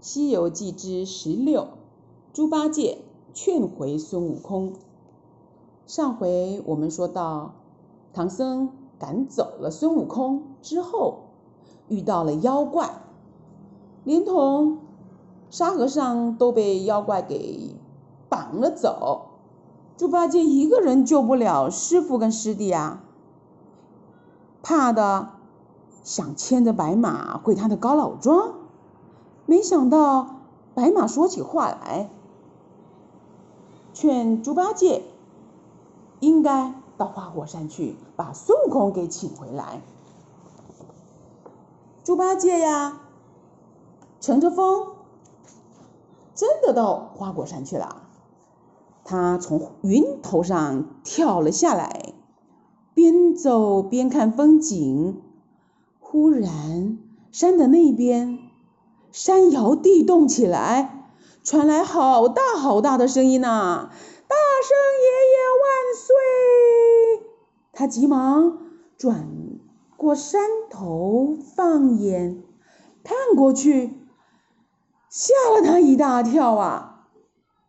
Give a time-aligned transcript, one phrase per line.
[0.00, 1.68] 西游记之十六，
[2.32, 2.98] 猪八戒
[3.34, 4.74] 劝回孙悟空。
[5.86, 7.54] 上回我们说到，
[8.12, 11.24] 唐僧赶走了孙悟空之后，
[11.88, 13.02] 遇到了妖怪，
[14.04, 14.78] 连同
[15.50, 17.74] 沙和尚都被妖怪给
[18.28, 19.30] 绑了走。
[19.96, 23.02] 猪八戒一个人救不了师傅跟师弟啊，
[24.62, 25.30] 怕的
[26.04, 28.57] 想牵着白马回他的高老庄。
[29.48, 30.42] 没想到
[30.74, 32.10] 白马说起话来，
[33.94, 35.04] 劝猪八戒
[36.20, 39.80] 应该到花果山去把孙悟空给请回来。
[42.04, 43.00] 猪八戒呀，
[44.20, 44.88] 乘着风，
[46.34, 48.02] 真的到花果山去了。
[49.02, 52.12] 他从云头上跳了下来，
[52.92, 55.22] 边走边看风景。
[56.00, 56.98] 忽然，
[57.32, 58.47] 山的那边。
[59.10, 61.10] 山摇地动起来，
[61.42, 63.90] 传来好大好大的声音呐、
[64.28, 67.26] 大圣爷爷万岁！
[67.72, 68.58] 他急忙
[68.96, 69.28] 转
[69.96, 72.42] 过山头，放眼
[73.02, 73.98] 看过去，
[75.08, 77.06] 吓了他一大跳啊！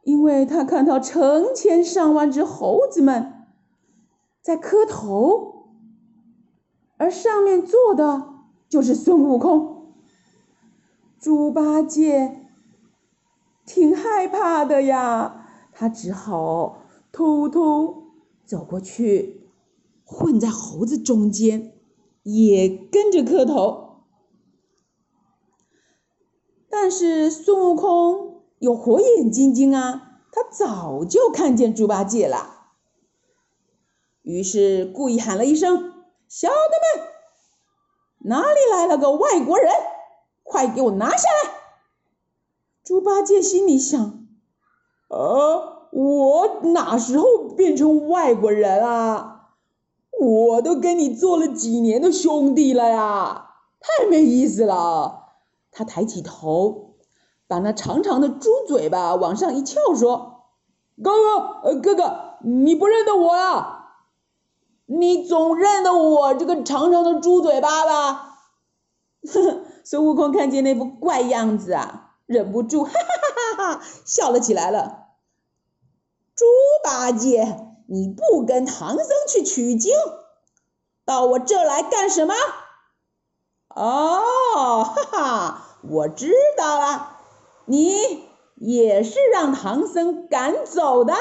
[0.04, 3.46] 因为他看到成千上万只猴子们
[4.42, 5.68] 在磕头，
[6.98, 8.28] 而上面坐的
[8.68, 9.79] 就是孙悟空。
[11.20, 12.48] 猪八戒
[13.66, 18.04] 挺害怕的呀，他只好偷偷
[18.46, 19.52] 走过去，
[20.06, 21.74] 混在猴子中间，
[22.24, 24.06] 也跟着磕头。
[26.70, 32.70] 但是孙悟空有火眼金睛啊，他早就看见猪八戒了，
[34.22, 37.08] 于是故意喊了一声：“小的们，
[38.30, 39.70] 哪里来了个外国人？”
[40.50, 41.52] 快给我拿下来！
[42.84, 44.02] 猪八戒心里想：
[45.10, 49.52] 啊，我哪时候变成外国人啊？
[50.20, 55.28] 我都跟你做了几年的兄弟了呀，太没意思了。
[55.72, 56.96] 他抬起头，
[57.48, 60.46] 把那长长的猪嘴巴往上一翘，说
[61.04, 63.94] ：“哥哥，呃哥哥，你不认得我啊？
[64.88, 68.40] 你总认得我这个长长的猪嘴巴吧？”
[69.32, 69.62] 呵呵。
[69.90, 75.08] 孙悟空看见那副怪样子啊，忍不住 哈哈哈哈哈笑了起来了。
[76.36, 76.46] 猪
[76.84, 77.58] 八戒，
[77.88, 79.96] 你不跟唐僧去取经，
[81.06, 82.36] 到我这来干什么？
[83.70, 87.18] 哦，哈哈，我知道了，
[87.66, 91.16] 你也是让唐僧赶走的。
[91.16, 91.18] 啊，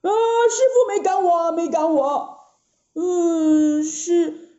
[0.00, 2.38] 师傅没赶我，没赶我。
[2.94, 4.56] 嗯，是，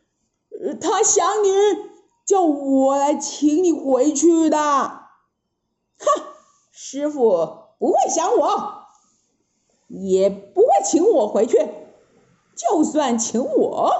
[0.80, 1.92] 他想你。
[2.24, 6.22] 叫我来请你回去的，哼！
[6.72, 8.86] 师傅不会想我，
[9.88, 11.58] 也不会请我回去。
[12.56, 13.90] 就算请我，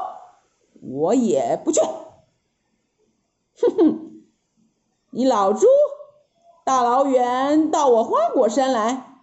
[0.80, 1.80] 我也不去。
[3.60, 4.24] 哼哼！
[5.10, 5.66] 你老猪
[6.64, 9.22] 大老远到我花果山来，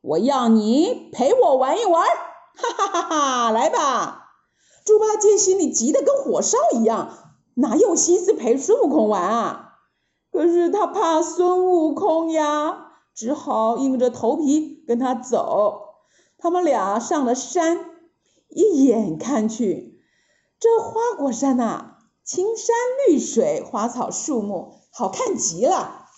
[0.00, 2.06] 我要你陪我玩一玩，
[2.56, 3.50] 哈哈哈哈！
[3.50, 4.30] 来吧！
[4.84, 7.23] 猪八戒心里急得跟火烧一样。
[7.54, 9.78] 哪有心思陪孙悟空玩啊？
[10.32, 15.94] 可是他怕孙悟空呀，只好硬着头皮跟他走。
[16.38, 17.90] 他们俩上了山，
[18.48, 20.02] 一眼看去，
[20.58, 22.74] 这花果山呐，青山
[23.06, 26.08] 绿水，花草树木，好看极了。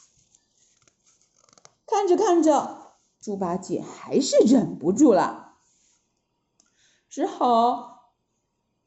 [1.86, 5.56] 看着看着，猪八戒还是忍不住了，
[7.10, 8.12] 只好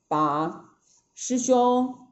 [0.08, 0.76] 把
[1.14, 2.09] 师兄。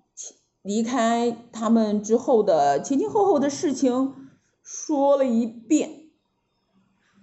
[0.68, 4.14] 离开他们之后的前前后后的事情
[4.62, 6.10] 说了一遍，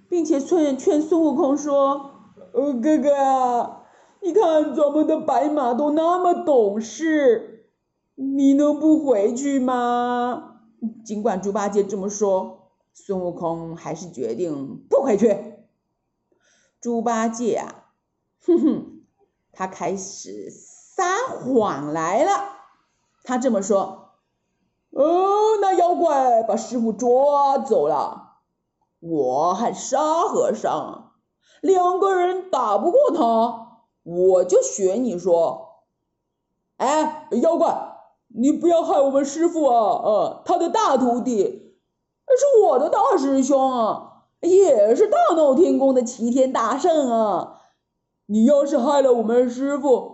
[0.09, 2.11] 并且劝劝孙悟空说
[2.55, 3.83] ：“呃，哥哥啊，
[4.23, 7.67] 你看咱们的白马都那么懂事，
[8.15, 10.61] 你能不回去吗？”
[11.05, 15.37] 尽管猪八戒这么说，孙悟空还是决定不回去。
[16.81, 17.91] 猪八戒啊，
[18.47, 19.03] 哼哼，
[19.53, 22.54] 他开始撒谎来了。
[23.27, 24.11] 他这么说
[24.93, 28.35] ：“哦，那妖怪把师傅抓走了，
[29.01, 31.13] 我和沙和尚
[31.63, 35.85] 两个人打不过他，我就学你说，
[36.77, 37.97] 哎，妖怪，
[38.29, 40.03] 你不要害我们师傅啊！
[40.05, 41.79] 呃，他的大徒弟
[42.29, 47.63] 是我的大师兄啊，也是大闹天宫的齐天大圣啊！
[48.27, 50.13] 你要是害了我们师傅。”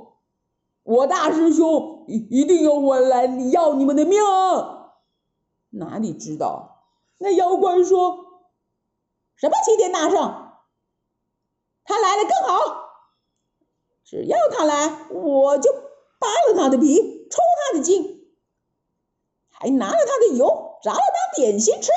[0.91, 4.19] 我大师兄一一定要我来要你们的命！
[5.69, 6.89] 哪里知道？
[7.19, 8.51] 那妖怪说
[9.39, 10.19] ：“什么齐天大圣？
[11.85, 12.59] 他来了更好，
[14.05, 15.73] 只要他来，我就
[16.19, 17.39] 扒了他的皮，抽
[17.71, 18.29] 他的筋，
[19.49, 21.93] 还拿了他的油炸了当点心吃。”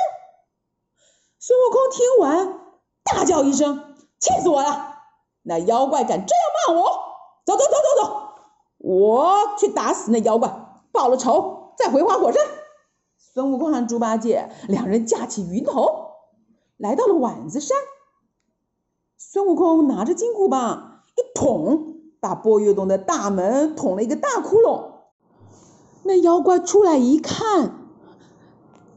[1.40, 2.60] 孙悟空听完，
[3.02, 4.98] 大叫一声：“气死我了！
[5.42, 7.00] 那妖怪敢这样骂我？
[7.44, 7.74] 走走走，
[8.84, 10.54] 我去打死那妖怪，
[10.92, 12.42] 报了仇再回花果山。”
[13.16, 16.10] 孙悟空和猪八戒两人架起云头，
[16.76, 17.76] 来到了碗子山。
[19.16, 24.90] 孙悟空拿着金箍棒一捅，把波月洞的大门捅了一个大窟窿。
[26.02, 27.88] 那妖怪出来一看，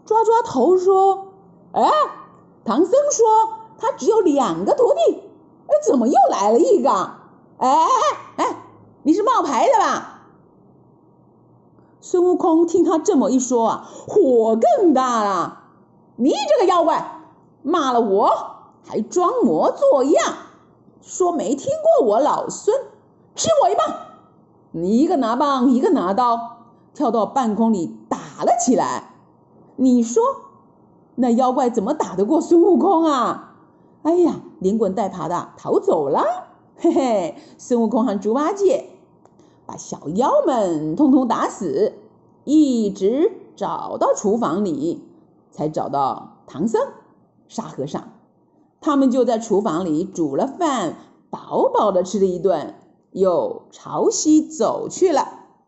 [0.05, 1.33] 抓抓头说
[1.71, 1.89] ：“哎。”
[2.65, 3.25] 唐僧说
[3.79, 5.23] ：“他只有两个徒弟，
[5.67, 6.89] 哎，怎么又来了一个？
[6.89, 8.17] 哎哎哎，
[9.07, 10.19] 你是冒牌的吧？”
[12.03, 15.63] 孙悟空听他这么一说啊，火更大了。
[16.17, 17.21] 你这个妖怪，
[17.63, 18.29] 骂了我
[18.85, 20.33] 还装模作样，
[21.01, 22.77] 说没听过我老孙，
[23.33, 23.95] 吃我一棒！
[24.71, 26.57] 你一个拿棒，一个拿刀，
[26.93, 29.13] 跳到半空里打了起来。
[29.77, 30.21] 你说？
[31.15, 33.55] 那妖怪怎么打得过孙悟空啊？
[34.03, 36.25] 哎呀，连滚带爬的逃走了。
[36.75, 38.89] 嘿嘿，孙悟空和猪八戒
[39.67, 41.93] 把小妖们通通打死，
[42.45, 45.03] 一直找到厨房里，
[45.51, 46.81] 才找到唐僧、
[47.49, 48.13] 沙和尚。
[48.79, 50.95] 他们就在厨房里煮了饭，
[51.29, 52.75] 饱饱的吃了一顿，
[53.11, 55.46] 又朝西走去了。